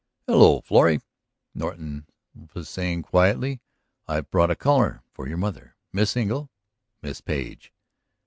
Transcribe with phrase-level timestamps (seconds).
[0.25, 0.99] "Hello, Florrie,"
[1.53, 2.07] Norton
[2.55, 3.61] was saying quietly.
[4.07, 5.75] "I have brought a caller for your mother.
[5.93, 6.49] Miss Engle,
[7.03, 7.71] Miss Page."